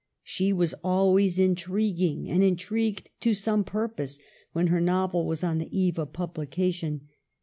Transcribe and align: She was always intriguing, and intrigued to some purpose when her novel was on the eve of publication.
She 0.23 0.51
was 0.51 0.73
always 0.83 1.37
intriguing, 1.37 2.27
and 2.27 2.41
intrigued 2.41 3.11
to 3.19 3.35
some 3.35 3.63
purpose 3.63 4.17
when 4.51 4.65
her 4.65 4.81
novel 4.81 5.27
was 5.27 5.43
on 5.43 5.59
the 5.59 5.69
eve 5.79 5.99
of 5.99 6.11
publication. 6.11 7.07